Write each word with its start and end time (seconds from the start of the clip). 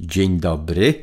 Dzień 0.00 0.40
dobry. 0.40 0.94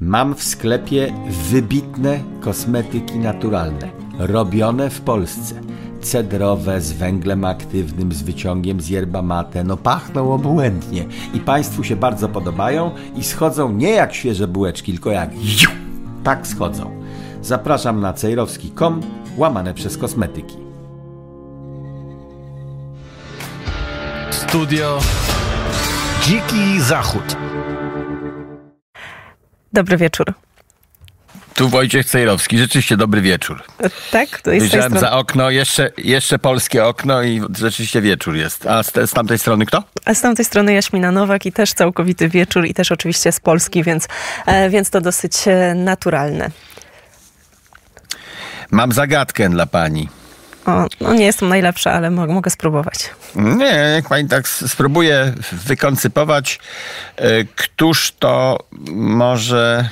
Mam 0.00 0.34
w 0.34 0.42
sklepie 0.42 1.14
wybitne 1.50 2.20
kosmetyki 2.40 3.18
naturalne, 3.18 3.90
robione 4.18 4.90
w 4.90 5.00
Polsce. 5.00 5.54
Cedrowe, 6.00 6.80
z 6.80 6.92
węglem 6.92 7.44
aktywnym, 7.44 8.12
z 8.12 8.22
wyciągiem 8.22 8.80
z 8.80 8.88
yerba 8.88 9.22
mate. 9.22 9.64
No 9.64 9.76
pachną 9.76 10.32
obłędnie 10.34 11.04
i 11.34 11.40
Państwu 11.40 11.84
się 11.84 11.96
bardzo 11.96 12.28
podobają 12.28 12.90
i 13.16 13.24
schodzą 13.24 13.72
nie 13.72 13.90
jak 13.90 14.14
świeże 14.14 14.48
bułeczki, 14.48 14.92
tylko 14.92 15.10
jak 15.10 15.34
jiu, 15.34 15.70
tak 16.24 16.46
schodzą. 16.46 17.02
Zapraszam 17.42 18.00
na 18.00 18.12
cejrowski.com 18.12 19.00
łamane 19.36 19.74
przez 19.74 19.98
kosmetyki. 19.98 20.56
Studio 24.30 24.98
Dziki 26.22 26.80
Zachód. 26.80 27.36
Dobry 29.72 29.96
wieczór. 29.96 30.32
Tu 31.54 31.68
Wojciech 31.68 32.06
Cejrowski. 32.06 32.58
Rzeczywiście 32.58 32.96
dobry 32.96 33.20
wieczór. 33.20 33.62
Tak? 34.10 34.40
To 34.42 34.50
jest 34.50 34.66
Wyjrzałem 34.66 34.98
za 34.98 35.12
okno, 35.12 35.50
jeszcze, 35.50 35.90
jeszcze 35.98 36.38
polskie 36.38 36.84
okno 36.84 37.22
i 37.22 37.42
rzeczywiście 37.58 38.00
wieczór 38.00 38.36
jest. 38.36 38.66
A 38.66 38.82
z, 38.82 38.92
te, 38.92 39.06
z 39.06 39.10
tamtej 39.10 39.38
strony 39.38 39.66
kto? 39.66 39.82
A 40.04 40.14
z 40.14 40.20
tamtej 40.20 40.44
strony 40.44 40.72
Jaśmina 40.72 41.12
Nowak 41.12 41.46
i 41.46 41.52
też 41.52 41.72
całkowity 41.72 42.28
wieczór 42.28 42.66
i 42.66 42.74
też 42.74 42.92
oczywiście 42.92 43.32
z 43.32 43.40
Polski, 43.40 43.84
więc, 43.84 44.08
e, 44.46 44.70
więc 44.70 44.90
to 44.90 45.00
dosyć 45.00 45.48
e, 45.48 45.74
naturalne. 45.74 46.50
Mam 48.70 48.92
zagadkę 48.92 49.48
dla 49.48 49.66
pani. 49.66 50.08
O, 50.66 50.86
no 51.00 51.14
nie 51.14 51.24
jestem 51.24 51.48
najlepsza, 51.48 51.92
ale 51.92 52.10
mo- 52.10 52.26
mogę 52.26 52.50
spróbować. 52.50 53.10
Nie, 53.34 53.66
jak 53.66 54.08
pani 54.08 54.28
tak 54.28 54.48
spróbuje 54.48 55.32
wykoncypować, 55.52 56.58
y, 57.20 57.46
któż 57.56 58.12
to 58.18 58.58
może 58.92 59.88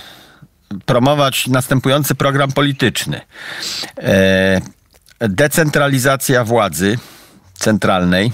promować 0.86 1.46
następujący 1.46 2.14
program 2.14 2.52
polityczny. 2.52 3.20
E, 3.98 4.60
Decentralizacja 5.20 6.44
władzy 6.44 6.98
centralnej, 7.54 8.32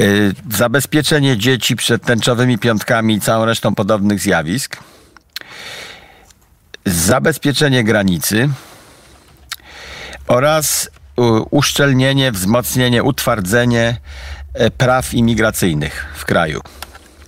y, 0.00 0.34
zabezpieczenie 0.50 1.36
dzieci 1.38 1.76
przed 1.76 2.02
tęczowymi 2.04 2.58
piątkami 2.58 3.14
i 3.14 3.20
całą 3.20 3.44
resztą 3.44 3.74
podobnych 3.74 4.20
zjawisk, 4.20 4.76
zabezpieczenie 6.86 7.84
granicy 7.84 8.48
oraz 10.30 10.90
uszczelnienie, 11.50 12.32
wzmocnienie, 12.32 13.02
utwardzenie 13.02 13.96
e, 14.54 14.70
praw 14.70 15.14
imigracyjnych 15.14 16.06
w 16.16 16.24
kraju. 16.24 16.60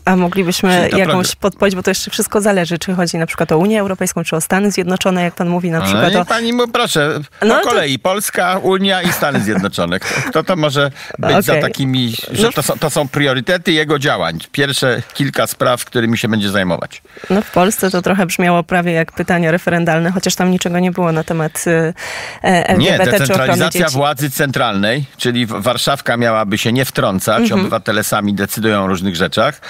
A 0.04 0.16
moglibyśmy 0.16 0.88
to 0.90 0.96
jakąś 0.96 1.34
podpowiedź, 1.34 1.74
bo 1.74 1.82
to 1.82 1.90
jeszcze 1.90 2.10
wszystko 2.10 2.40
zależy, 2.40 2.78
czy 2.78 2.94
chodzi 2.94 3.16
na 3.18 3.26
przykład 3.26 3.52
o 3.52 3.58
Unię 3.58 3.80
Europejską, 3.80 4.24
czy 4.24 4.36
o 4.36 4.40
Stany 4.40 4.70
Zjednoczone, 4.70 5.22
jak 5.22 5.34
pan 5.34 5.48
mówi 5.48 5.70
na 5.70 5.78
No 5.78 5.84
przykład 5.84 6.12
i 6.12 6.16
o... 6.16 6.24
pani 6.24 6.52
mu 6.52 6.68
proszę, 6.68 7.20
No 7.42 7.54
po 7.54 7.60
to- 7.62 7.68
kolei 7.68 7.98
Polska, 7.98 8.58
Unia 8.58 9.02
i 9.02 9.12
Stany 9.12 9.40
Zjednoczone. 9.40 10.00
Kto, 10.00 10.30
kto 10.30 10.44
to 10.44 10.56
może 10.56 10.90
być 11.18 11.44
za 11.44 11.52
Okej. 11.52 11.62
takimi, 11.62 12.14
że 12.32 12.42
No. 12.46 12.52
to 12.52 12.62
są, 12.62 12.78
to 12.78 12.90
są 12.90 13.08
priorytety 13.08 13.72
jego 13.72 13.98
działań? 13.98 14.38
Pierwsze 14.52 15.02
kilka 15.14 15.46
spraw, 15.46 15.84
którymi 15.84 16.18
się 16.18 16.28
będzie 16.28 16.50
zajmować. 16.50 17.02
No 17.30 17.42
w 17.42 17.50
Polsce 17.50 17.90
to 17.90 18.02
trochę 18.02 18.26
brzmiało 18.26 18.62
prawie 18.62 18.92
jak 18.92 19.12
pytania 19.12 19.50
referendalne, 19.50 20.10
chociaż 20.10 20.34
tam 20.34 20.50
niczego 20.50 20.78
nie 20.78 20.90
było 20.90 21.12
na 21.12 21.24
temat 21.24 21.64
e, 21.66 21.94
e, 22.42 22.76
Nie, 22.78 22.90
LGBT 22.94 23.02
ochrony 23.02 23.18
decentralizacja 23.18 23.88
władzy 23.88 24.30
centralnej, 24.30 25.04
czyli 25.16 25.46
Warszawka 25.46 26.16
miałaby 26.16 26.58
się 26.58 26.72
nie 26.72 26.84
wtrącać, 26.84 27.42
Mhm. 27.42 27.60
obywatele 27.60 28.04
sami 28.04 28.34
decydują 28.34 28.84
o 28.84 28.86
różnych 28.86 29.16
rzeczach. 29.16 29.60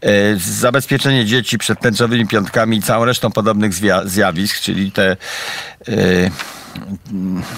E, 0.00 0.36
Zabezpieczenie 0.36 1.24
dzieci 1.24 1.58
przed 1.58 1.80
tęczowymi 1.80 2.26
piątkami 2.26 2.76
i 2.76 2.82
całą 2.82 3.04
resztą 3.04 3.30
podobnych 3.30 3.72
zjawisk, 4.04 4.60
czyli 4.60 4.92
te 4.92 5.16
e, 5.88 5.94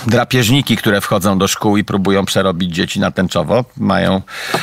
drapieżniki, 0.07 0.77
które 0.77 1.01
wchodzą 1.01 1.39
do 1.39 1.49
szkół 1.49 1.77
i 1.77 1.85
próbują 1.85 2.25
przerobić 2.25 2.75
dzieci 2.75 3.01
na 3.01 3.11
tęczowo, 3.11 3.65
mają 3.77 4.23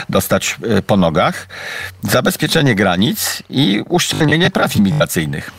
dostać 0.09 0.57
e, 0.69 0.81
po 0.81 0.97
nogach. 0.97 1.47
Zabezpieczenie 2.03 2.75
granic 2.75 3.43
i 3.49 3.83
uszczelnienie 3.89 4.51
praw 4.51 4.75
imigracyjnych. 4.75 5.51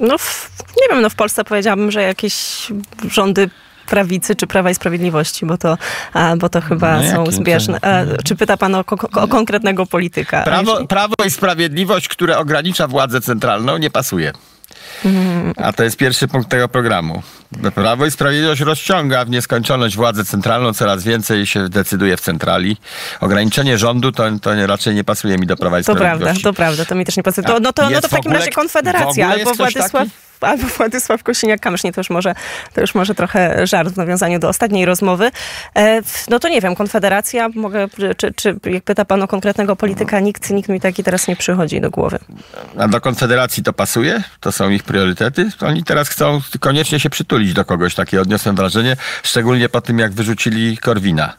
No, 0.00 0.18
w, 0.18 0.50
nie 0.80 0.88
wiem, 0.90 1.02
no 1.02 1.10
w 1.10 1.14
Polsce 1.14 1.44
powiedziałabym, 1.44 1.90
że 1.90 2.02
jakieś 2.02 2.66
rządy 3.10 3.50
prawicy 3.86 4.36
czy 4.36 4.46
Prawa 4.46 4.70
i 4.70 4.74
Sprawiedliwości, 4.74 5.46
bo 5.46 5.58
to, 5.58 5.78
a, 6.12 6.36
bo 6.36 6.48
to 6.48 6.60
chyba 6.60 6.96
No 6.96 7.10
są 7.10 7.30
zbieżne. 7.32 7.78
A, 7.82 8.22
czy 8.22 8.36
pyta 8.36 8.56
pan 8.56 8.74
o, 8.74 8.84
o 9.14 9.28
konkretnego 9.28 9.86
polityka? 9.86 10.42
Prawo, 10.42 10.72
jeśli- 10.72 10.88
prawo 10.88 11.14
i 11.26 11.30
sprawiedliwość, 11.30 12.08
które 12.08 12.38
ogranicza 12.38 12.88
władzę 12.88 13.20
centralną, 13.20 13.76
nie 13.76 13.90
pasuje. 13.90 14.32
A 15.56 15.72
to 15.72 15.84
jest 15.84 15.96
pierwszy 15.96 16.28
punkt 16.28 16.48
tego 16.48 16.68
programu. 16.68 17.22
Prawo 17.74 18.06
i 18.06 18.10
Sprawiedliwość 18.10 18.60
rozciąga 18.60 19.24
w 19.24 19.30
nieskończoność 19.30 19.96
władzę 19.96 20.24
centralną, 20.24 20.72
coraz 20.72 21.04
więcej 21.04 21.46
się 21.46 21.68
decyduje 21.68 22.16
w 22.16 22.20
centrali. 22.20 22.76
Ograniczenie 23.20 23.78
rządu 23.78 24.12
to, 24.12 24.24
to 24.42 24.66
raczej 24.66 24.94
nie 24.94 25.04
pasuje 25.04 25.38
mi 25.38 25.46
do 25.46 25.56
Prawa 25.56 25.80
i 25.80 25.84
To 25.84 25.86
prawda, 25.86 26.04
Sprawiedliwości. 26.04 26.42
to 26.44 26.52
prawda, 26.52 26.84
to 26.84 26.94
mi 26.94 27.04
też 27.04 27.16
nie 27.16 27.22
pasuje. 27.22 27.46
To, 27.46 27.60
no, 27.60 27.72
to, 27.72 27.90
no 27.90 28.00
to 28.00 28.08
w 28.08 28.10
w 28.10 28.10
takim 28.10 28.18
ogóle- 28.18 28.38
razie 28.38 28.50
Konfederacja 28.52 29.28
albo 29.28 29.54
Władysław, 29.54 29.92
taki? 29.92 30.10
Albo 30.46 30.66
Władysław 30.66 31.22
Kosiniak-Kamysz. 31.22 31.84
Nie, 31.84 31.92
to 31.92 32.00
już, 32.00 32.10
może, 32.10 32.34
to 32.74 32.80
już 32.80 32.94
może 32.94 33.14
trochę 33.14 33.66
żart 33.66 33.88
w 33.88 33.96
nawiązaniu 33.96 34.38
do 34.38 34.48
ostatniej 34.48 34.84
rozmowy. 34.84 35.30
E, 35.76 36.02
no 36.28 36.38
to 36.38 36.48
nie 36.48 36.60
wiem, 36.60 36.74
Konfederacja, 36.74 37.48
mogę, 37.54 37.88
czy, 38.16 38.32
czy 38.36 38.56
jak 38.64 38.84
pyta 38.84 39.04
pan 39.04 39.22
o 39.22 39.28
konkretnego 39.28 39.76
polityka, 39.76 40.20
nikt, 40.20 40.50
nikt 40.50 40.68
mi 40.68 40.80
taki 40.80 41.04
teraz 41.04 41.28
nie 41.28 41.36
przychodzi 41.36 41.80
do 41.80 41.90
głowy. 41.90 42.18
A 42.78 42.88
do 42.88 43.00
Konfederacji 43.00 43.62
to 43.62 43.72
pasuje? 43.72 44.22
To 44.40 44.52
są 44.52 44.70
ich 44.70 44.82
priorytety? 44.82 45.50
Oni 45.60 45.84
teraz 45.84 46.08
chcą 46.08 46.40
koniecznie 46.60 47.00
się 47.00 47.10
przytulić 47.10 47.52
do 47.52 47.64
kogoś, 47.64 47.94
takie 47.94 48.20
odniosłem 48.20 48.56
wrażenie, 48.56 48.96
szczególnie 49.22 49.68
po 49.68 49.80
tym, 49.80 49.98
jak 49.98 50.12
wyrzucili 50.12 50.78
Korwina. 50.78 51.36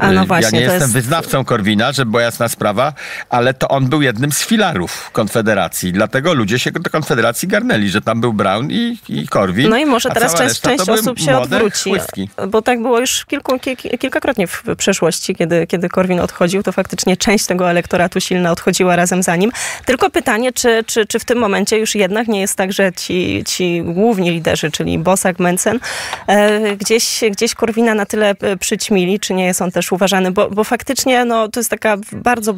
A 0.00 0.10
no 0.12 0.22
Y, 0.22 0.26
właśnie, 0.26 0.46
ja 0.46 0.50
nie 0.50 0.60
jestem 0.60 0.80
jest- 0.80 0.92
wyznawcą 0.92 1.44
Korwina, 1.44 1.92
żeby 1.92 2.10
była 2.10 2.22
jasna 2.22 2.48
sprawa, 2.48 2.92
ale 3.30 3.54
to 3.54 3.68
on 3.68 3.88
był 3.88 4.02
jednym 4.02 4.32
z 4.32 4.44
filarów 4.44 5.10
Konfederacji. 5.12 5.92
Dlatego 5.92 6.34
ludzie 6.34 6.58
się 6.58 6.70
do 6.72 6.90
Konfederacji 6.90 7.48
garnęli, 7.48 7.88
że 7.88 8.00
tam 8.00 8.20
był 8.24 8.32
Brown 8.32 8.70
i, 8.70 8.98
i 9.08 9.28
Korwin. 9.28 9.70
No 9.70 9.76
i 9.78 9.86
może 9.86 10.10
teraz 10.10 10.34
część, 10.34 10.60
część 10.60 10.88
osób 10.88 11.18
się 11.18 11.38
odwróci. 11.38 11.90
chłystki. 11.90 12.28
Bo 12.48 12.62
tak 12.62 12.82
było 12.82 13.00
już 13.00 13.24
kilku, 13.24 13.58
ki- 13.58 13.98
kilkakrotnie 13.98 14.46
w 14.46 14.62
przeszłości, 14.78 15.34
kiedy, 15.34 15.66
kiedy 15.66 15.88
Korwin 15.88 16.20
odchodził, 16.20 16.62
to 16.62 16.72
faktycznie 16.72 17.16
część 17.16 17.46
tego 17.46 17.70
elektoratu 17.70 18.20
silna 18.20 18.50
odchodziła 18.52 18.96
razem 18.96 19.22
za 19.22 19.36
nim. 19.36 19.52
Tylko 19.84 20.10
pytanie, 20.10 20.52
czy, 20.52 20.84
czy, 20.86 21.06
czy 21.06 21.18
w 21.18 21.24
tym 21.24 21.38
momencie 21.38 21.78
już 21.78 21.94
jednak 21.94 22.28
nie 22.28 22.40
jest 22.40 22.56
tak, 22.56 22.72
że 22.72 22.92
ci, 22.92 23.44
ci 23.46 23.82
główni 23.82 24.30
liderzy, 24.30 24.70
czyli 24.70 24.98
Bosak, 24.98 25.38
Mencen, 25.38 25.78
e, 26.26 26.76
gdzieś, 26.76 27.20
gdzieś 27.30 27.54
Korwina 27.54 27.94
na 27.94 28.06
tyle 28.06 28.34
e, 28.40 28.56
przyćmili, 28.56 29.20
czy 29.20 29.34
nie 29.34 29.44
jest 29.46 29.62
on 29.62 29.70
też 29.70 29.92
uważany, 29.92 30.30
bo, 30.30 30.50
bo 30.50 30.64
faktycznie 30.64 31.24
no, 31.24 31.48
to 31.48 31.60
jest 31.60 31.70
taka 31.70 31.96
bardzo 32.12 32.54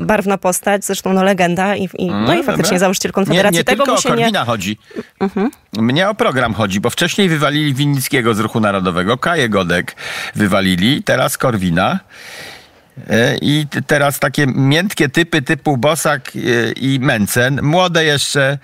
barwna 0.00 0.38
postać, 0.38 0.84
zresztą 0.84 1.12
no, 1.12 1.22
legenda 1.22 1.76
i, 1.76 1.88
i, 1.98 2.06
no 2.06 2.34
i 2.34 2.36
faktycznie 2.36 2.62
dobra. 2.62 2.78
założyciel 2.78 3.12
Konfederacji. 3.12 3.54
Nie, 3.54 3.60
nie 3.60 3.64
Tego 3.64 3.84
tylko 3.84 3.92
mu 3.92 3.98
o 3.98 4.00
się 4.00 4.08
nie... 4.08 4.14
Mhm. 4.14 4.24
Korwina 4.24 4.44
chodzi. 4.44 4.78
Mnie 5.78 6.08
o 6.08 6.14
program 6.14 6.54
chodzi, 6.54 6.80
bo 6.80 6.90
wcześniej 6.90 7.28
wywalili 7.28 7.74
Winnickiego 7.74 8.34
z 8.34 8.40
Ruchu 8.40 8.60
Narodowego, 8.60 9.18
Kaję 9.18 9.48
Godek 9.48 9.96
wywalili, 10.34 11.02
teraz 11.02 11.38
Korwina. 11.38 12.00
E, 13.10 13.36
I 13.40 13.66
teraz 13.86 14.18
takie 14.18 14.46
miętkie 14.46 15.08
typy 15.08 15.42
typu 15.42 15.76
Bosak 15.76 16.30
e, 16.36 16.72
i 16.72 17.00
Mencen, 17.00 17.62
młode 17.62 18.04
jeszcze, 18.04 18.58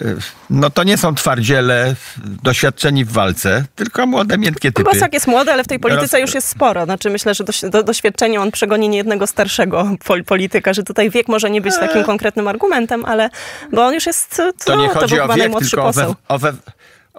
e, 0.00 0.04
no 0.50 0.70
to 0.70 0.84
nie 0.84 0.96
są 0.96 1.14
twardziele 1.14 1.94
doświadczeni 2.42 3.04
w 3.04 3.12
walce, 3.12 3.64
tylko 3.74 4.06
młode, 4.06 4.38
miętkie 4.38 4.72
typy. 4.72 4.90
Bosak 4.92 5.14
jest 5.14 5.26
młody, 5.26 5.52
ale 5.52 5.64
w 5.64 5.68
tej 5.68 5.78
polityce 5.78 6.16
Roz- 6.16 6.20
już 6.20 6.34
jest 6.34 6.48
sporo. 6.48 6.84
Znaczy 6.84 7.10
myślę, 7.10 7.34
że 7.34 7.44
doś, 7.44 7.60
do, 7.60 7.82
doświadczenie 7.82 8.40
on 8.40 8.50
przegoni 8.50 8.88
niejednego 8.88 9.26
starszego 9.26 9.90
pol, 10.06 10.24
polityka, 10.24 10.72
że 10.72 10.82
tutaj 10.82 11.10
wiek 11.10 11.28
może 11.28 11.50
nie 11.50 11.60
być 11.60 11.74
takim 11.74 12.04
konkretnym 12.04 12.48
argumentem, 12.48 13.04
ale 13.04 13.30
bo 13.72 13.86
on 13.86 13.94
już 13.94 14.06
jest, 14.06 14.36
to. 14.36 14.52
To 14.64 14.76
nie 14.76 14.88
to 14.88 14.94
chodzi 14.94 15.14
był 15.14 15.24
o 15.24 15.34
wiek, 15.34 15.52
tylko 15.58 15.82
o, 15.82 15.86
poseł. 15.86 16.14
we, 16.28 16.34
o, 16.34 16.38
we, 16.38 16.52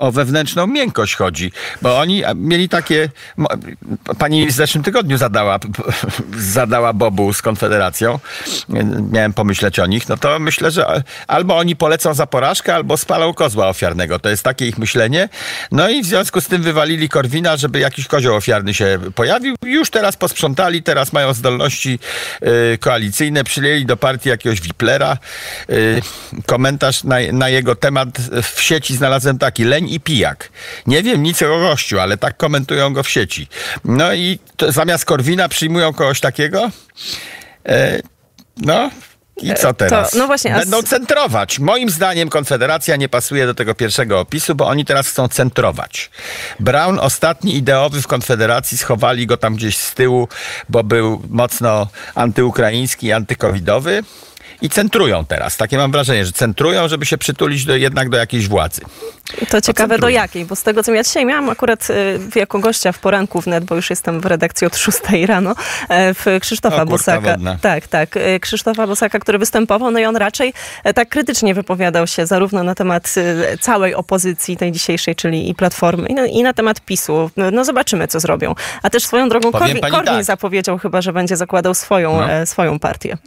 o 0.02 0.12
wewnętrzną 0.12 0.68
miękkość 0.68 1.16
chodzi. 1.16 1.52
Bo 1.82 2.00
oni 2.00 2.24
mieli 2.36 2.70
takie... 2.70 3.10
Pani 4.18 4.48
w 4.48 4.52
zeszłym 4.52 4.84
tygodniu 4.84 5.18
zadała, 5.18 5.60
zadała 6.38 6.94
Bobu 6.94 7.34
z 7.34 7.42
Konfederacją. 7.42 8.20
Miałem 9.12 9.34
pomyśleć 9.34 9.80
o 9.80 9.86
nich. 9.86 10.10
No 10.10 10.18
to 10.18 10.40
myślę, 10.40 10.72
że 10.72 11.04
albo 11.28 11.58
oni 11.58 11.76
polecą 11.76 12.14
za 12.14 12.28
porażkę, 12.28 12.76
albo 12.76 12.98
spalą 12.98 13.34
kozła 13.34 13.68
ofiarnego. 13.68 14.20
To 14.20 14.30
jest 14.30 14.44
takie 14.44 14.68
ich 14.68 14.78
myślenie. 14.78 15.30
No 15.72 15.90
i 15.90 16.04
w 16.04 16.06
związku 16.06 16.42
z 16.42 16.48
tym 16.48 16.62
wywalili 16.62 17.10
Korwina, 17.10 17.58
żeby 17.58 17.80
jakiś 17.80 18.08
kozioł 18.08 18.36
ofiarny 18.36 18.74
się 18.74 19.00
pojawił. 19.16 19.56
Już 19.66 19.90
teraz 19.90 20.18
posprzątali, 20.18 20.84
teraz 20.84 21.14
mają 21.14 21.34
zdolności 21.34 22.00
y, 22.74 22.78
koalicyjne. 22.78 23.44
Przyjęli 23.44 23.86
do 23.86 23.98
partii 23.98 24.30
jakiegoś 24.30 24.62
Wiplera. 24.62 25.18
Y, 25.70 26.02
komentarz 26.46 27.04
na, 27.04 27.16
na 27.32 27.50
jego 27.50 27.76
temat 27.76 28.10
w 28.42 28.62
sieci 28.62 28.96
znalazłem 28.96 29.38
taki. 29.38 29.64
Leń 29.64 29.91
i 29.92 30.00
pijak. 30.00 30.50
Nie 30.88 31.04
wiem 31.04 31.24
nic 31.24 31.42
o 31.42 31.60
gościu, 31.60 32.00
ale 32.00 32.18
tak 32.18 32.38
komentują 32.38 32.94
go 32.94 33.04
w 33.04 33.10
sieci. 33.10 33.48
No 33.86 34.14
i 34.14 34.40
zamiast 34.70 35.06
Korwina 35.06 35.50
przyjmują 35.50 35.94
kogoś 35.94 36.20
takiego. 36.20 36.72
E, 37.66 38.00
no, 38.58 38.90
I 39.42 39.54
co 39.54 39.74
teraz? 39.74 40.12
To, 40.12 40.18
no 40.18 40.28
właśnie, 40.28 40.54
Będą 40.54 40.80
a... 40.80 40.84
centrować. 40.84 41.60
Moim 41.60 41.90
zdaniem 41.90 42.30
Konfederacja 42.30 42.96
nie 42.96 43.10
pasuje 43.10 43.46
do 43.46 43.54
tego 43.54 43.76
pierwszego 43.76 44.20
opisu, 44.20 44.56
bo 44.56 44.68
oni 44.68 44.86
teraz 44.86 45.08
chcą 45.08 45.28
centrować. 45.28 46.12
Brown, 46.60 47.00
ostatni 47.00 47.56
ideowy 47.56 48.02
w 48.02 48.08
Konfederacji, 48.08 48.78
schowali 48.78 49.28
go 49.28 49.38
tam 49.38 49.56
gdzieś 49.56 49.78
z 49.78 49.94
tyłu, 49.94 50.28
bo 50.70 50.84
był 50.84 51.22
mocno 51.30 51.88
antyukraiński, 52.16 53.12
antykowidowy 53.12 54.04
i 54.62 54.70
centrują 54.70 55.26
teraz. 55.26 55.58
Takie 55.58 55.78
mam 55.78 55.92
wrażenie, 55.92 56.26
że 56.26 56.32
centrują, 56.32 56.88
żeby 56.88 57.06
się 57.06 57.18
przytulić 57.18 57.66
do, 57.66 57.76
jednak 57.76 58.10
do 58.10 58.18
jakiejś 58.18 58.48
władzy. 58.48 58.82
To 59.50 59.62
ciekawe 59.62 60.00
do 60.00 60.10
jakiej, 60.10 60.46
bo 60.46 60.56
z 60.56 60.64
tego 60.64 60.84
co 60.84 60.94
ja 60.94 61.04
dzisiaj 61.04 61.26
miałam 61.26 61.50
akurat 61.50 61.90
y, 61.90 62.40
jako 62.40 62.60
gościa 62.60 62.92
w 62.92 63.00
poranku 63.00 63.42
wnet, 63.42 63.64
bo 63.64 63.76
już 63.76 63.90
jestem 63.90 64.22
w 64.22 64.26
redakcji 64.26 64.68
od 64.68 64.78
6 64.86 64.98
rano, 65.26 65.56
e, 65.90 66.14
w 66.14 66.26
Krzysztofa 66.42 66.82
o, 66.82 66.86
Bosaka. 66.86 67.32
Wodna. 67.32 67.58
Tak, 67.62 67.88
tak. 67.88 68.18
E, 68.18 68.40
Krzysztofa 68.40 68.88
Bosaka, 68.88 69.20
który 69.20 69.38
występował, 69.38 69.92
no 69.92 70.00
i 70.00 70.06
on 70.06 70.16
raczej 70.16 70.54
e, 70.84 70.94
tak 70.94 71.10
krytycznie 71.10 71.54
wypowiadał 71.54 72.08
się 72.08 72.26
zarówno 72.26 72.64
na 72.64 72.76
temat 72.76 73.16
całej 73.60 73.96
opozycji 73.96 74.58
tej 74.58 74.72
dzisiejszej, 74.72 75.16
czyli 75.16 75.50
i 75.50 75.56
Platformy, 75.56 76.08
i 76.08 76.14
na, 76.14 76.26
i 76.26 76.44
na 76.44 76.54
temat 76.54 76.82
PiSu. 76.82 77.30
No, 77.38 77.52
no, 77.52 77.66
zobaczymy, 77.66 78.08
co 78.08 78.20
zrobią. 78.20 78.56
A 78.84 78.90
też 78.90 79.06
swoją 79.06 79.30
drogą 79.30 79.52
Korwin, 79.52 79.82
Korwin 79.82 80.06
tak. 80.06 80.24
zapowiedział 80.24 80.78
chyba, 80.78 81.02
że 81.02 81.14
będzie 81.14 81.38
zakładał 81.38 81.74
swoją, 81.74 82.22
no. 82.22 82.46
swoją 82.46 82.80
partię. 82.80 83.18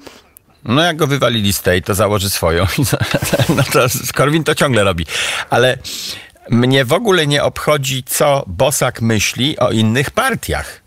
No 0.64 0.82
jak 0.82 0.96
go 0.96 1.06
wywalili 1.06 1.52
z 1.52 1.62
tej, 1.62 1.82
to 1.82 1.94
założy 1.94 2.30
swoją. 2.30 2.66
No 3.56 3.62
to 3.72 3.86
Korwin 4.14 4.44
to 4.44 4.54
ciągle 4.54 4.84
robi. 4.84 5.06
Ale 5.50 5.78
mnie 6.50 6.84
w 6.84 6.92
ogóle 6.92 7.26
nie 7.26 7.42
obchodzi, 7.42 8.04
co 8.04 8.44
Bosak 8.46 9.00
myśli 9.00 9.58
o 9.58 9.70
innych 9.70 10.10
partiach. 10.10 10.80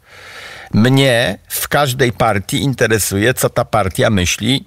Mnie 0.73 1.37
w 1.47 1.67
każdej 1.67 2.11
partii 2.11 2.61
interesuje, 2.61 3.33
co 3.33 3.49
ta 3.49 3.65
partia 3.65 4.09
myśli 4.09 4.65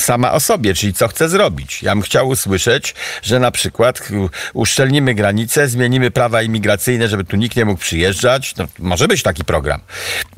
sama 0.00 0.32
o 0.32 0.40
sobie, 0.40 0.74
czyli 0.74 0.94
co 0.94 1.08
chce 1.08 1.28
zrobić. 1.28 1.82
Ja 1.82 1.94
bym 1.94 2.02
chciał 2.02 2.28
usłyszeć, 2.28 2.94
że 3.22 3.40
na 3.40 3.50
przykład 3.50 4.08
uszczelnimy 4.52 5.14
granice, 5.14 5.68
zmienimy 5.68 6.10
prawa 6.10 6.42
imigracyjne, 6.42 7.08
żeby 7.08 7.24
tu 7.24 7.36
nikt 7.36 7.56
nie 7.56 7.64
mógł 7.64 7.80
przyjeżdżać. 7.80 8.56
No, 8.56 8.66
może 8.78 9.08
być 9.08 9.22
taki 9.22 9.44
program. 9.44 9.80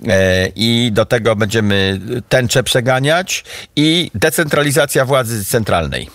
E, 0.08 0.48
I 0.56 0.90
do 0.92 1.04
tego 1.04 1.36
będziemy 1.36 2.00
tęcze 2.28 2.62
przeganiać 2.62 3.44
i 3.76 4.10
decentralizacja 4.14 5.04
władzy 5.04 5.44
centralnej. 5.44 6.08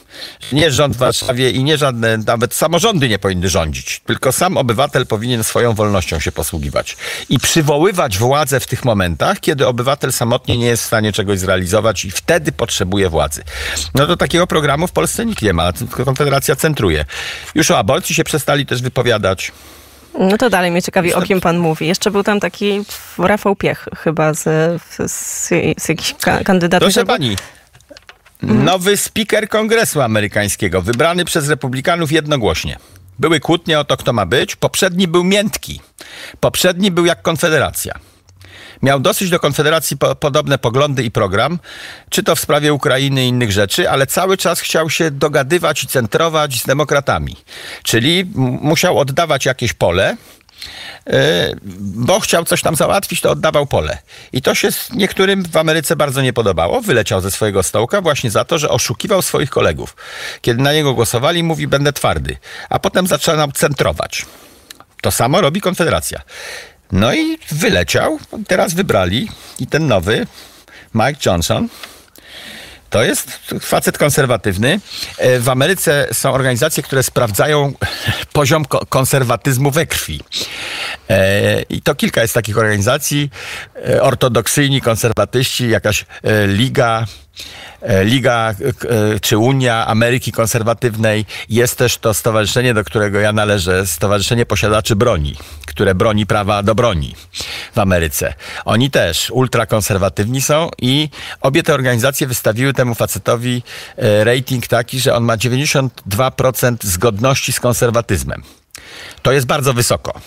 Nie 0.52 0.72
rząd 0.72 0.96
w 0.96 0.98
Warszawie 0.98 1.52
i 1.52 1.64
nie 1.64 1.78
żadne, 1.78 2.18
nawet 2.18 2.54
samorządy 2.54 3.10
nie 3.10 3.20
powinny 3.20 3.50
rządzić, 3.50 4.02
tylko 4.06 4.32
sam 4.32 4.58
obywatel 4.58 5.06
powinien 5.06 5.44
swoją 5.44 5.74
wolnością 5.74 6.20
się 6.20 6.32
posługiwać 6.32 6.98
i 7.30 7.40
przywoływać 7.40 8.18
władzę 8.18 8.60
w 8.60 8.68
tych 8.68 8.86
momentach, 8.86 9.40
kiedy 9.40 9.68
obywatel 9.68 10.14
samotnie 10.14 10.58
nie 10.58 10.66
jest 10.66 10.84
w 10.84 10.86
stanie 10.86 11.12
czegoś 11.12 11.40
zrealizować 11.40 12.06
i 12.06 12.12
wtedy 12.12 12.52
potrzebuje 12.52 13.10
władzy. 13.10 13.35
No 13.96 14.08
to 14.08 14.18
takiego 14.18 14.48
programu 14.48 14.88
w 14.88 14.92
Polsce 14.92 15.26
nikt 15.26 15.42
nie 15.42 15.54
ma, 15.54 15.74
tylko 15.74 16.06
Konfederacja 16.06 16.56
centruje. 16.56 17.06
Już 17.56 17.72
o 17.72 17.78
aborcji 17.78 18.16
się 18.16 18.24
przestali 18.24 18.66
też 18.66 18.82
wypowiadać. 18.82 19.52
No 20.20 20.38
to 20.38 20.50
dalej 20.50 20.72
mnie 20.72 20.82
ciekawi, 20.82 21.14
o 21.14 21.22
kim 21.22 21.42
pan 21.42 21.58
mówi. 21.58 21.88
Jeszcze 21.88 22.12
był 22.12 22.24
tam 22.24 22.40
taki 22.40 22.82
Rafał 23.18 23.56
Piech 23.56 23.88
chyba 24.04 24.34
z, 24.34 24.44
z, 25.12 25.48
z 25.78 25.90
jakichś 25.90 26.16
kandydatów. 26.44 26.86
Proszę 26.86 27.06
pani, 27.06 27.36
Nowy 28.42 28.98
speaker 28.98 29.50
Kongresu 29.50 30.02
Amerykańskiego, 30.02 30.82
wybrany 30.82 31.26
przez 31.26 31.50
Republikanów 31.50 32.12
jednogłośnie. 32.12 32.78
Były 33.20 33.40
kłótnie 33.40 33.80
o 33.80 33.84
to, 33.84 33.98
kto 33.98 34.14
ma 34.14 34.26
być. 34.26 34.56
Poprzedni 34.56 35.08
był 35.08 35.24
miętki. 35.24 35.82
Poprzedni 36.40 36.92
był 36.92 37.06
jak 37.06 37.22
Konfederacja. 37.22 38.00
Miał 38.82 39.00
dosyć 39.00 39.30
do 39.30 39.40
Konfederacji 39.40 39.98
po, 39.98 40.16
podobne 40.16 40.58
poglądy 40.58 41.04
i 41.04 41.12
program, 41.12 41.60
czy 42.10 42.24
to 42.24 42.36
w 42.36 42.40
sprawie 42.40 42.74
Ukrainy 42.74 43.26
i 43.26 43.28
innych 43.28 43.52
rzeczy, 43.52 43.90
ale 43.90 44.08
cały 44.08 44.38
czas 44.38 44.60
chciał 44.60 44.90
się 44.90 45.12
dogadywać 45.12 45.84
i 45.84 45.88
centrować 45.88 46.62
z 46.62 46.66
demokratami. 46.66 47.36
Czyli 47.84 48.26
musiał 48.62 49.00
oddawać 49.00 49.46
jakieś 49.46 49.74
pole, 49.74 50.18
e, 51.08 51.56
bo 51.80 52.20
chciał 52.20 52.46
coś 52.46 52.62
tam 52.62 52.76
załatwić, 52.76 53.22
to 53.22 53.32
oddawał 53.32 53.68
pole. 53.68 53.98
I 54.34 54.42
to 54.42 54.56
się 54.56 54.70
niektórym 54.94 55.44
w 55.44 55.58
Ameryce 55.58 55.96
bardzo 55.96 56.22
nie 56.22 56.34
podobało. 56.34 56.82
Wyleciał 56.82 57.22
ze 57.22 57.32
swojego 57.32 57.64
stołka 57.64 58.02
właśnie 58.02 58.32
za 58.32 58.46
to, 58.46 58.58
że 58.58 58.70
oszukiwał 58.70 59.22
swoich 59.22 59.50
kolegów. 59.50 59.96
Kiedy 60.42 60.64
na 60.64 60.74
niego 60.74 60.94
głosowali, 60.94 61.44
mówi, 61.44 61.68
będę 61.68 61.94
twardy. 61.94 62.38
A 62.70 62.80
potem 62.80 63.08
zaczynał 63.08 63.52
centrować. 63.52 64.26
To 65.02 65.12
samo 65.12 65.42
robi 65.42 65.62
Konfederacja. 65.62 66.22
No 66.92 67.14
i 67.14 67.38
wyleciał. 67.52 68.20
Teraz 68.48 68.74
wybrali 68.74 69.30
i 69.60 69.68
ten 69.68 69.88
nowy, 69.88 70.28
Mike 70.94 71.20
Johnson, 71.26 71.70
to 72.90 73.04
jest 73.04 73.40
facet 73.62 73.98
konserwatywny. 73.98 74.80
E, 75.18 75.40
w 75.40 75.50
Ameryce 75.50 76.08
są 76.14 76.34
organizacje, 76.34 76.84
które 76.84 77.04
sprawdzają 77.04 77.74
poziom 78.34 78.66
konserwatyzmu 78.90 79.72
we 79.72 79.86
krwi. 79.86 80.22
E, 81.10 81.62
I 81.62 81.82
to 81.82 81.96
kilka 81.96 82.22
jest 82.22 82.34
takich 82.34 82.58
organizacji. 82.58 83.30
E, 83.90 84.02
ortodoksyjni 84.02 84.82
konserwatyści, 84.82 85.70
jakaś 85.70 86.06
liga 86.48 87.06
Liga 88.04 88.56
czy 89.22 89.38
Unia 89.38 89.88
Ameryki 89.88 90.32
Konserwatywnej. 90.32 91.26
Jest 91.50 91.78
też 91.78 91.98
to 91.98 92.14
stowarzyszenie, 92.14 92.74
do 92.74 92.84
którego 92.84 93.20
ja 93.20 93.34
należę, 93.34 93.88
Stowarzyszenie 93.88 94.46
Posiadaczy 94.46 94.96
Broni, 94.96 95.36
które 95.66 95.96
broni 95.96 96.26
prawa 96.26 96.64
do 96.64 96.76
broni 96.76 97.16
w 97.76 97.80
Ameryce. 97.80 98.34
Oni 98.66 98.92
też 98.92 99.32
ultrakonserwatywni 99.32 100.42
są 100.42 100.70
i 100.82 101.10
obie 101.42 101.64
te 101.64 101.74
organizacje 101.74 102.28
wystawiły 102.28 102.74
temu 102.74 102.96
facetowi 102.96 103.64
rating 104.24 104.68
taki, 104.68 105.00
że 105.00 105.16
on 105.16 105.24
ma 105.24 105.38
92% 105.38 106.76
zgodności 106.82 107.54
z 107.54 107.60
konserwatyzmem. 107.60 108.44
To 109.22 109.32
jest 109.32 109.48
bardzo 109.48 109.74
wysoko. 109.74 110.22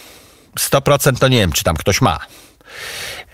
100% 0.58 1.18
to 1.18 1.28
nie 1.28 1.38
wiem, 1.38 1.52
czy 1.52 1.64
tam 1.64 1.76
ktoś 1.76 2.00
ma. 2.00 2.18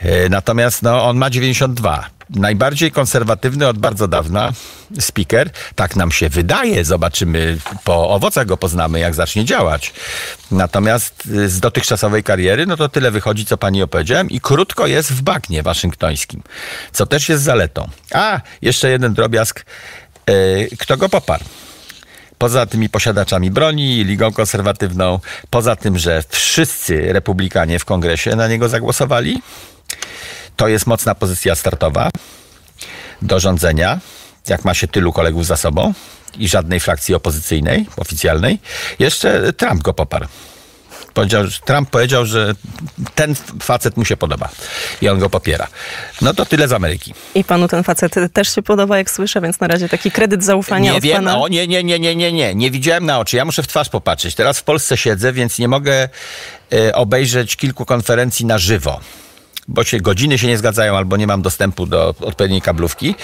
E, 0.05 0.29
natomiast 0.29 0.83
no, 0.83 1.05
on 1.05 1.17
ma 1.17 1.31
92. 1.31 2.11
Najbardziej 2.31 2.93
konserwatywny 2.93 3.69
od 3.69 3.79
bardzo 3.79 4.09
dawna 4.09 4.53
speaker. 5.01 5.51
Tak 5.75 5.97
nam 5.97 6.13
się 6.13 6.29
wydaje. 6.29 6.85
Zobaczymy, 6.85 7.59
po 7.85 8.11
owocach 8.11 8.47
go 8.47 8.57
poznamy, 8.57 9.01
jak 9.01 9.15
zacznie 9.15 9.45
działać. 9.45 9.93
Natomiast 10.51 11.27
y, 11.27 11.49
z 11.49 11.61
dotychczasowej 11.61 12.23
kariery, 12.23 12.67
no 12.67 12.77
to 12.77 12.89
tyle 12.89 13.11
wychodzi, 13.11 13.47
co 13.47 13.57
pani 13.57 13.83
opowiedziałem. 13.83 14.31
I 14.31 14.41
krótko 14.41 14.87
jest 14.87 15.13
w 15.13 15.23
bagnie 15.23 15.63
waszyngtońskim, 15.63 16.43
co 16.93 17.07
też 17.07 17.29
jest 17.29 17.43
zaletą. 17.43 17.89
A, 18.13 18.41
jeszcze 18.63 18.91
jeden 18.91 19.15
drobiazg. 19.15 19.65
E, 20.27 20.33
kto 20.77 20.97
go 20.97 21.09
poparł? 21.09 21.45
poza 22.39 22.67
tymi 22.67 22.89
posiadaczami 22.89 23.51
broni, 23.51 24.05
Ligą 24.05 24.33
Konserwatywną, 24.33 25.21
poza 25.51 25.77
tym, 25.77 25.99
że 25.99 26.23
wszyscy 26.29 27.13
republikanie 27.13 27.79
w 27.79 27.85
kongresie 27.85 28.37
na 28.37 28.49
niego 28.49 28.69
zagłosowali, 28.69 29.43
to 30.57 30.69
jest 30.69 30.87
mocna 30.87 31.15
pozycja 31.15 31.55
startowa 31.55 32.11
do 33.23 33.41
rządzenia, 33.41 34.01
jak 34.49 34.65
ma 34.65 34.75
się 34.75 34.89
tylu 34.89 35.13
kolegów 35.13 35.47
za 35.47 35.57
sobą 35.57 35.95
i 36.39 36.49
żadnej 36.49 36.81
frakcji 36.81 37.15
opozycyjnej, 37.15 37.87
oficjalnej. 37.97 38.59
Jeszcze 38.99 39.53
Trump 39.53 39.83
go 39.83 39.95
poparł. 39.95 40.27
Powiedział, 41.15 41.45
Trump 41.65 41.91
powiedział, 41.91 42.27
że 42.27 42.55
ten 43.15 43.35
facet 43.63 43.97
mu 43.97 44.05
się 44.05 44.17
podoba 44.17 44.49
i 45.03 45.09
on 45.09 45.19
go 45.19 45.31
popiera. 45.31 45.67
No 46.23 46.35
to 46.35 46.47
tyle 46.47 46.69
z 46.69 46.73
Ameryki. 46.73 47.15
I 47.35 47.45
panu 47.45 47.69
ten 47.69 47.83
facet 47.85 48.15
też 48.33 48.55
się 48.55 48.63
podoba, 48.63 48.99
jak 48.99 49.11
słyszę, 49.11 49.41
więc 49.41 49.61
na 49.61 49.67
razie 49.67 49.89
taki 49.89 50.11
kredyt 50.11 50.45
zaufania 50.45 50.91
nie 50.91 50.97
od 50.97 51.03
wiem, 51.03 51.17
pana... 51.17 51.39
O, 51.39 51.49
nie, 51.49 51.67
nie, 51.67 51.85
nie, 51.85 51.99
nie, 51.99 52.17
nie, 52.17 52.33
nie. 52.33 52.55
Nie 52.55 52.71
widziałem 52.71 53.07
na 53.07 53.19
oczy. 53.19 53.37
Ja 53.37 53.45
muszę 53.45 53.63
w 53.63 53.67
twarz 53.67 53.89
popatrzeć. 53.89 54.35
Teraz 54.35 54.59
w 54.59 54.63
Polsce 54.63 54.97
siedzę, 54.97 55.33
więc 55.33 55.59
nie 55.59 55.69
mogę 55.69 56.09
y, 56.73 56.95
obejrzeć 56.95 57.57
kilku 57.57 57.85
konferencji 57.85 58.47
na 58.47 58.59
żywo 58.59 59.01
bo 59.69 59.85
się 59.85 60.01
godziny 60.01 60.39
się 60.39 60.47
nie 60.47 60.59
zgadzają 60.59 60.97
albo 60.97 61.17
nie 61.17 61.27
mam 61.27 61.43
dostępu 61.43 61.87
do 61.87 62.15
odpowiedniej 62.21 62.61
kablówki. 62.61 63.15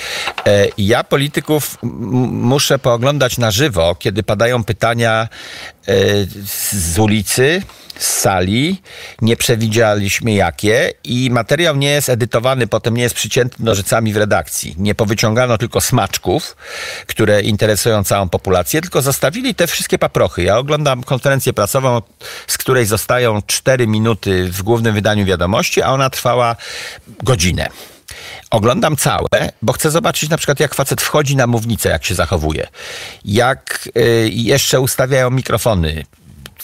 E, 0.46 0.66
ja 0.78 1.04
polityków 1.04 1.78
muszę 1.82 2.78
pooglądać 2.78 3.38
na 3.38 3.50
żywo, 3.50 3.94
kiedy 3.94 4.22
padają 4.22 4.64
pytania 4.64 5.28
e, 5.88 5.94
z 6.72 6.98
ulicy, 6.98 7.62
z 8.00 8.18
sali, 8.18 8.82
nie 9.22 9.36
przewidzieliśmy 9.36 10.32
jakie 10.32 10.92
i 11.04 11.30
materiał 11.30 11.76
nie 11.76 11.90
jest 11.90 12.08
edytowany, 12.08 12.66
potem 12.66 12.96
nie 12.96 13.02
jest 13.02 13.14
przycięty 13.14 13.56
nożycami 13.58 14.12
w 14.12 14.16
redakcji. 14.16 14.74
Nie 14.78 14.94
powyciągano 14.94 15.58
tylko 15.58 15.80
smaczków, 15.80 16.56
które 17.06 17.42
interesują 17.42 18.04
całą 18.04 18.28
populację, 18.28 18.80
tylko 18.80 19.02
zostawili 19.02 19.54
te 19.54 19.66
wszystkie 19.66 19.98
paprochy. 19.98 20.42
Ja 20.42 20.58
oglądam 20.58 21.02
konferencję 21.02 21.52
prasową, 21.52 22.02
z 22.46 22.58
której 22.58 22.86
zostają 22.86 23.42
4 23.46 23.86
minuty 23.86 24.48
w 24.50 24.62
głównym 24.62 24.94
wydaniu 24.94 25.24
wiadomości, 25.24 25.82
a 25.82 25.90
ona 25.90 26.10
trwała 26.10 26.56
godzinę. 27.22 27.68
Oglądam 28.50 28.96
całe, 28.96 29.28
bo 29.62 29.72
chcę 29.72 29.90
zobaczyć 29.90 30.30
na 30.30 30.36
przykład, 30.36 30.60
jak 30.60 30.74
facet 30.74 31.02
wchodzi 31.02 31.36
na 31.36 31.46
mównicę, 31.46 31.88
jak 31.88 32.04
się 32.04 32.14
zachowuje. 32.14 32.66
Jak 33.24 33.88
y, 33.96 34.30
jeszcze 34.32 34.80
ustawiają 34.80 35.30
mikrofony, 35.30 36.04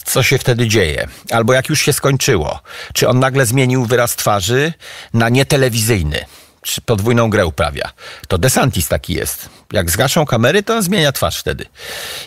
co 0.05 0.23
się 0.23 0.39
wtedy 0.39 0.69
dzieje, 0.69 1.09
albo 1.31 1.53
jak 1.53 1.69
już 1.69 1.81
się 1.81 1.93
skończyło, 1.93 2.61
czy 2.95 3.09
on 3.09 3.19
nagle 3.19 3.47
zmienił 3.47 3.85
wyraz 3.85 4.17
twarzy 4.17 4.73
na 5.15 5.29
nietelewizyjny 5.29 6.25
czy 6.63 6.81
podwójną 6.81 7.31
grę 7.31 7.47
uprawia. 7.47 7.91
To 8.29 8.39
Desantis 8.39 8.89
taki 8.89 9.15
jest. 9.15 9.49
Jak 9.73 9.91
zgaszą 9.91 10.27
kamery, 10.27 10.63
to 10.63 10.83
zmienia 10.83 11.13
twarz 11.13 11.39
wtedy. 11.39 11.67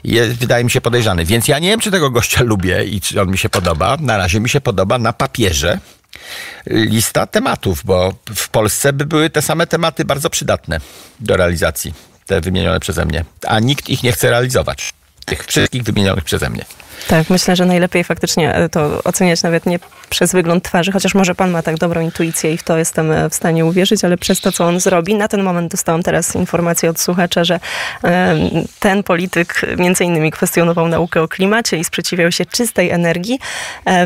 Jest, 0.03 0.31
wydaje 0.31 0.63
mi 0.63 0.71
się 0.71 0.81
podejrzany. 0.81 1.25
Więc 1.25 1.47
ja 1.47 1.59
nie 1.59 1.69
wiem, 1.69 1.79
czy 1.79 1.91
tego 1.91 2.09
gościa 2.09 2.43
lubię 2.43 2.83
i 2.83 3.01
czy 3.01 3.21
on 3.21 3.31
mi 3.31 3.37
się 3.37 3.49
podoba. 3.49 3.97
Na 3.99 4.17
razie 4.17 4.39
mi 4.39 4.49
się 4.49 4.61
podoba 4.61 4.97
na 4.97 5.13
papierze 5.13 5.79
lista 6.65 7.27
tematów, 7.27 7.85
bo 7.85 8.13
w 8.35 8.49
Polsce 8.49 8.93
by 8.93 9.05
były 9.05 9.29
te 9.29 9.41
same 9.41 9.67
tematy 9.67 10.05
bardzo 10.05 10.29
przydatne 10.29 10.79
do 11.19 11.37
realizacji, 11.37 11.93
te 12.25 12.41
wymienione 12.41 12.79
przeze 12.79 13.05
mnie. 13.05 13.25
A 13.47 13.59
nikt 13.59 13.89
ich 13.89 14.03
nie 14.03 14.11
chce 14.11 14.29
realizować. 14.29 14.93
Tych 15.25 15.45
wszystkich 15.45 15.83
wymienionych 15.83 16.23
przeze 16.23 16.49
mnie. 16.49 16.65
Tak, 17.07 17.29
myślę, 17.29 17.55
że 17.55 17.65
najlepiej 17.65 18.03
faktycznie 18.03 18.55
e, 18.55 18.69
to 18.69 19.03
oceniać 19.03 19.43
nawet 19.43 19.65
nie 19.65 19.79
przez 20.09 20.31
wygląd 20.31 20.63
twarzy, 20.63 20.91
chociaż 20.91 21.15
może 21.15 21.35
pan 21.35 21.51
ma 21.51 21.61
tak 21.61 21.77
dobrą 21.77 22.01
intuicję 22.01 22.53
i 22.53 22.57
w 22.57 22.63
to 22.63 22.77
jestem 22.77 23.11
e, 23.11 23.29
w 23.29 23.35
stanie 23.35 23.65
uwierzyć, 23.65 24.03
ale 24.03 24.17
przez 24.17 24.41
to, 24.41 24.51
co 24.51 24.65
on 24.65 24.79
zrobi. 24.79 25.15
Na 25.15 25.27
ten 25.27 25.43
moment 25.43 25.71
dostałam 25.71 26.03
teraz 26.03 26.35
informację 26.35 26.89
od 26.89 26.99
słuchacza, 26.99 27.43
że 27.43 27.59
e, 28.03 28.35
ten 28.79 29.03
polityk 29.03 29.61
między 29.77 30.03
innymi 30.03 30.31
kwestionował 30.31 30.87
naukę 30.87 31.21
o 31.21 31.27
klimacie 31.27 31.77
i 31.77 31.83
sprzeciwiał 31.83 32.31
się 32.31 32.45
czystej 32.45 32.89
energii, 32.89 33.39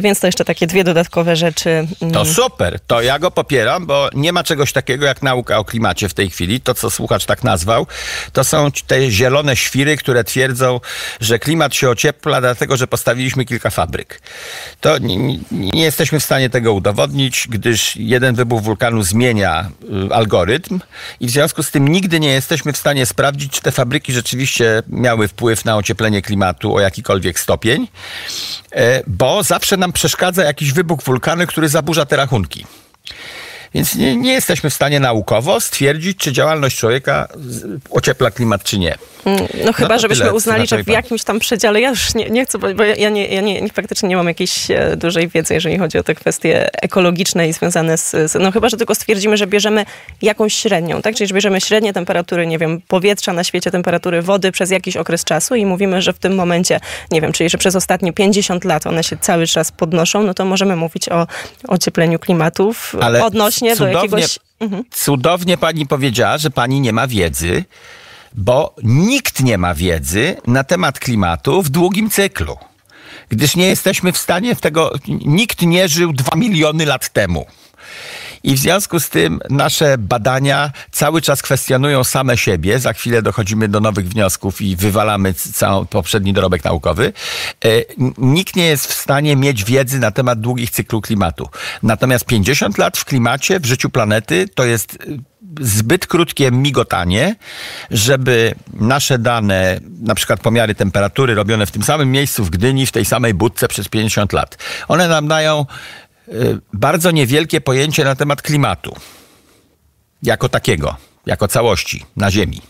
więc 0.02 0.20
to 0.20 0.28
jeszcze 0.28 0.46
takie 0.46 0.68
dwie 0.68 0.84
dodatkowe 0.84 1.36
rzeczy. 1.36 1.88
To 2.00 2.06
mm. 2.06 2.26
super, 2.26 2.80
to 2.88 3.02
ja 3.02 3.20
go 3.20 3.32
popieram, 3.32 3.86
bo 3.86 4.10
nie 4.14 4.34
ma 4.34 4.44
czegoś 4.44 4.74
takiego 4.74 5.06
jak 5.06 5.22
nauka 5.22 5.58
o 5.58 5.66
klimacie 5.66 6.10
w 6.10 6.14
tej 6.14 6.30
chwili. 6.30 6.62
To, 6.62 6.74
co 6.74 6.90
słuchacz 6.90 7.26
tak 7.26 7.44
nazwał, 7.44 7.88
to 8.34 8.44
są 8.44 8.72
te 8.88 9.12
zielone 9.12 9.56
świry, 9.56 9.98
które 9.98 10.24
twierdzą, 10.24 10.80
że 11.20 11.40
klimat 11.40 11.76
się 11.76 11.90
ociepla, 11.90 12.42
dlatego 12.42 12.78
że 12.78 12.83
postawiliśmy 12.88 13.46
kilka 13.46 13.70
fabryk. 13.70 14.22
To 14.82 14.98
nie, 14.98 15.38
nie, 15.52 15.84
jesteśmy 15.84 16.20
w 16.20 16.24
stanie 16.24 16.50
tego 16.50 16.74
udowodnić, 16.74 17.48
gdyż 17.50 17.96
jeden 17.96 18.36
wybuch 18.36 18.62
wulkanu 18.62 19.04
zmienia 19.04 19.70
y, 20.10 20.14
algorytm 20.14 20.80
i 21.20 21.28
w 21.28 21.30
związku 21.30 21.64
z 21.64 21.72
tym 21.72 21.88
nigdy 21.88 22.20
nie 22.20 22.30
jesteśmy 22.30 22.74
w 22.74 22.78
stanie 22.78 23.06
sprawdzić, 23.06 23.52
czy 23.52 23.62
te 23.62 23.72
fabryki 23.72 24.14
rzeczywiście 24.14 24.84
miały 24.88 25.28
wpływ 25.28 25.66
na 25.66 25.78
ocieplenie 25.78 26.22
klimatu 26.22 26.76
o 26.76 26.80
jakikolwiek 26.80 27.40
stopień, 27.40 27.88
e, 28.72 29.04
bo 29.08 29.44
zawsze 29.44 29.78
nam 29.78 29.94
przeszkadza 29.94 30.44
jakiś 30.44 30.72
wybuch 30.72 31.04
wulkanu, 31.04 31.48
który 31.48 31.70
zaburza 31.70 32.06
te 32.06 32.16
rachunki. 32.16 32.66
Więc 33.74 33.96
nie, 33.96 34.16
nie, 34.16 34.34
jesteśmy 34.34 34.70
w 34.70 34.74
stanie 34.74 35.00
naukowo 35.00 35.60
stwierdzić, 35.60 36.18
czy 36.18 36.32
działalność 36.32 36.78
człowieka 36.78 37.28
ociepla 37.90 38.32
klimat, 38.32 38.64
czy 38.64 38.80
nie. 38.80 38.98
Mm, 39.26 39.48
no 39.66 39.74
chyba, 39.74 39.96
no 39.96 40.00
żebyśmy 40.00 40.26
tyle, 40.26 40.36
uznali, 40.36 40.68
że 40.68 40.84
w 40.84 40.88
jakimś 40.88 41.24
tam 41.24 41.40
przedziale, 41.40 41.82
ja 41.82 41.90
już 41.90 42.16
nie, 42.16 42.30
nie 42.30 42.46
chcę, 42.46 42.58
bo 42.58 42.84
ja, 42.84 43.10
nie, 43.10 43.28
ja 43.28 43.42
nie, 43.42 43.70
faktycznie 43.70 44.10
nie 44.10 44.16
mam 44.16 44.28
jakiejś 44.28 44.72
e, 44.72 44.96
dużej 44.98 45.28
wiedzy, 45.28 45.54
jeżeli 45.54 45.78
chodzi 45.78 45.98
o 45.98 46.04
te 46.04 46.16
kwestie 46.16 46.70
ekologiczne 46.82 47.48
i 47.48 47.54
związane 47.54 47.98
z, 47.98 48.12
z, 48.12 48.40
no 48.40 48.52
chyba, 48.52 48.70
że 48.70 48.78
tylko 48.78 48.96
stwierdzimy, 48.96 49.38
że 49.38 49.48
bierzemy 49.48 49.86
jakąś 50.22 50.54
średnią, 50.54 51.02
tak? 51.02 51.16
Czyli 51.16 51.28
że 51.28 51.34
bierzemy 51.34 51.62
średnie 51.62 51.94
temperatury, 51.94 52.48
nie 52.48 52.58
wiem, 52.58 52.82
powietrza 52.88 53.34
na 53.34 53.44
świecie, 53.44 53.72
temperatury 53.72 54.22
wody 54.22 54.52
przez 54.52 54.72
jakiś 54.72 54.98
okres 54.98 55.24
czasu 55.24 55.56
i 55.56 55.66
mówimy, 55.66 56.02
że 56.02 56.14
w 56.14 56.20
tym 56.20 56.36
momencie, 56.36 56.80
nie 57.12 57.22
wiem, 57.22 57.32
czyli 57.32 57.50
że 57.50 57.58
przez 57.58 57.76
ostatnie 57.76 58.14
50 58.14 58.66
lat 58.66 58.88
one 58.88 59.04
się 59.04 59.18
cały 59.18 59.48
czas 59.48 59.72
podnoszą, 59.72 60.24
no 60.24 60.34
to 60.34 60.46
możemy 60.46 60.76
mówić 60.76 61.10
o 61.10 61.28
ociepleniu 61.68 62.20
klimatów 62.20 62.96
Ale 63.02 63.26
odnośnie 63.26 63.63
do 63.76 63.88
jakiegoś... 63.88 64.40
Mhm. 64.60 64.84
Cudownie 64.92 65.58
pani 65.58 65.86
powiedziała, 65.86 66.38
że 66.38 66.52
pani 66.52 66.82
nie 66.82 66.94
ma 66.94 67.08
wiedzy, 67.08 67.66
bo 68.34 68.76
nikt 68.84 69.44
nie 69.44 69.58
ma 69.58 69.74
wiedzy 69.74 70.36
na 70.48 70.64
temat 70.64 71.00
klimatu 71.00 71.62
w 71.62 71.70
długim 71.70 72.10
cyklu. 72.10 72.58
Gdyż 73.30 73.56
nie 73.56 73.68
jesteśmy 73.68 74.12
w 74.12 74.18
stanie 74.18 74.56
w 74.56 74.62
tego, 74.62 74.92
nikt 75.08 75.62
nie 75.62 75.88
żył 75.88 76.14
dwa 76.14 76.36
miliony 76.36 76.86
lat 76.86 77.10
temu. 77.10 77.46
I 78.44 78.56
w 78.56 78.60
związku 78.60 79.00
z 79.00 79.10
tym 79.10 79.40
nasze 79.50 79.98
badania 79.98 80.72
cały 80.92 81.22
czas 81.22 81.42
kwestionują 81.42 82.04
same 82.04 82.38
siebie. 82.38 82.80
Za 82.80 82.94
chwilę 82.94 83.22
dochodzimy 83.22 83.68
do 83.68 83.80
nowych 83.80 84.10
wniosków 84.10 84.62
i 84.62 84.76
wywalamy 84.76 85.34
cały 85.34 85.86
poprzedni 85.86 86.34
dorobek 86.34 86.64
naukowy. 86.64 87.14
E, 87.66 87.68
nikt 88.18 88.56
nie 88.56 88.66
jest 88.66 88.88
w 88.88 88.94
stanie 88.94 89.36
mieć 89.36 89.64
wiedzy 89.64 90.00
na 90.00 90.12
temat 90.12 90.40
długich 90.40 90.72
cyklu 90.72 91.02
klimatu. 91.02 91.50
Natomiast 91.84 92.26
50 92.26 92.78
lat 92.78 92.98
w 92.98 93.06
klimacie, 93.06 93.60
w 93.60 93.66
życiu 93.66 93.90
planety 93.90 94.48
to 94.56 94.66
jest 94.66 94.98
zbyt 95.62 96.08
krótkie 96.08 96.52
migotanie, 96.52 97.36
żeby 97.92 98.56
nasze 98.74 99.20
dane, 99.20 99.80
na 100.02 100.16
przykład 100.16 100.40
pomiary 100.40 100.76
temperatury 100.76 101.36
robione 101.36 101.66
w 101.66 101.72
tym 101.72 101.84
samym 101.84 102.12
miejscu 102.12 102.46
w 102.46 102.50
Gdyni, 102.50 102.86
w 102.86 102.92
tej 102.92 103.06
samej 103.06 103.34
budce 103.34 103.68
przez 103.68 103.90
50 103.90 104.34
lat, 104.34 104.58
one 104.88 105.08
nam 105.08 105.28
dają 105.28 105.62
y, 105.62 106.03
bardzo 106.74 107.12
niewielkie 107.12 107.62
pojęcie 107.62 108.04
na 108.04 108.16
temat 108.16 108.42
klimatu. 108.42 108.96
Jako 110.24 110.50
takiego, 110.50 110.96
jako 111.26 111.48
całości 111.48 112.06
na 112.16 112.32
Ziemi. 112.32 112.62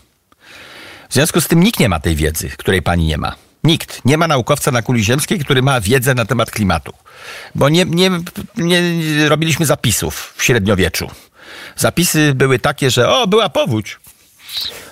W 1.08 1.14
związku 1.14 1.40
z 1.40 1.48
tym 1.48 1.62
nikt 1.62 1.80
nie 1.80 1.88
ma 1.88 2.00
tej 2.00 2.16
wiedzy, 2.16 2.48
której 2.48 2.82
pani 2.82 3.06
nie 3.06 3.18
ma. 3.18 3.34
Nikt. 3.64 4.04
Nie 4.04 4.18
ma 4.18 4.28
naukowca 4.28 4.70
na 4.70 4.82
kuli 4.82 5.04
ziemskiej, 5.04 5.38
który 5.38 5.62
ma 5.62 5.80
wiedzę 5.80 6.14
na 6.14 6.24
temat 6.24 6.50
klimatu. 6.50 6.92
Bo 7.54 7.68
nie, 7.68 7.84
nie, 7.84 8.10
nie 8.56 8.82
robiliśmy 9.28 9.66
zapisów 9.66 10.34
w 10.36 10.44
średniowieczu. 10.44 11.10
Zapisy 11.76 12.34
były 12.34 12.58
takie, 12.58 12.90
że 12.90 13.08
o, 13.10 13.26
była 13.26 13.48
powódź. 13.48 13.98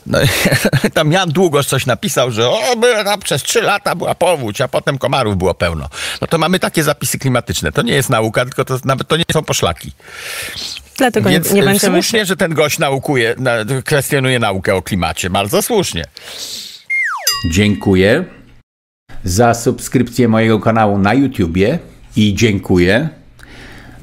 No, 0.06 0.18
tam 0.94 1.12
Jan 1.12 1.28
Długosz 1.28 1.66
coś 1.66 1.86
napisał, 1.86 2.30
że 2.30 2.48
o, 2.48 2.76
była, 2.76 3.18
przez 3.18 3.42
trzy 3.42 3.62
lata 3.62 3.94
była 3.94 4.14
powódź, 4.14 4.60
a 4.60 4.68
potem 4.68 4.98
komarów 4.98 5.36
było 5.36 5.54
pełno. 5.54 5.88
No 6.20 6.26
to 6.26 6.38
mamy 6.38 6.58
takie 6.58 6.82
zapisy 6.82 7.18
klimatyczne. 7.18 7.72
To 7.72 7.82
nie 7.82 7.94
jest 7.94 8.10
nauka, 8.10 8.44
tylko 8.44 8.64
to 8.64 8.78
nawet 8.84 9.08
to 9.08 9.16
nie 9.16 9.24
są 9.32 9.42
poszlaki. 9.42 9.92
Dlatego 10.98 11.30
Więc 11.30 11.50
nie, 11.50 11.60
nie 11.60 11.66
będziemy... 11.66 12.02
słusznie, 12.02 12.26
że 12.26 12.36
ten 12.36 12.54
gość 12.54 12.78
naukuje, 12.78 13.34
kwestionuje 13.84 14.38
naukę 14.38 14.74
o 14.74 14.82
klimacie. 14.82 15.30
Bardzo 15.30 15.62
słusznie. 15.62 16.04
Dziękuję 17.50 18.24
za 19.24 19.54
subskrypcję 19.54 20.28
mojego 20.28 20.60
kanału 20.60 20.98
na 20.98 21.14
YouTubie 21.14 21.78
i 22.16 22.34
dziękuję 22.34 23.08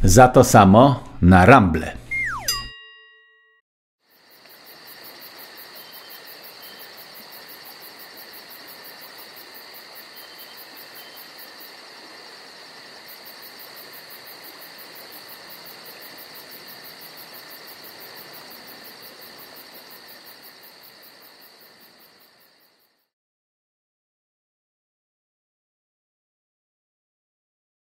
za 0.03 0.27
to 0.27 0.43
samo 0.43 1.03
na 1.21 1.45
Ramble. 1.45 1.98